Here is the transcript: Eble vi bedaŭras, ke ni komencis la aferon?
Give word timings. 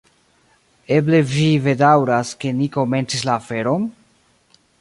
Eble 0.95 1.19
vi 1.33 1.45
bedaŭras, 1.67 2.31
ke 2.45 2.57
ni 2.63 2.73
komencis 2.79 3.29
la 3.31 3.39
aferon? 3.43 3.89